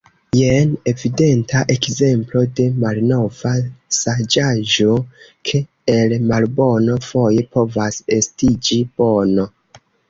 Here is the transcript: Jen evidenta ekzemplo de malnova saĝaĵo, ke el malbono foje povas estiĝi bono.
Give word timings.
Jen 0.35 0.71
evidenta 0.91 1.59
ekzemplo 1.73 2.41
de 2.59 2.65
malnova 2.85 3.53
saĝaĵo, 3.99 4.97
ke 5.51 5.63
el 5.99 6.17
malbono 6.33 6.99
foje 7.13 7.49
povas 7.59 8.03
estiĝi 8.21 8.83
bono. 8.99 9.53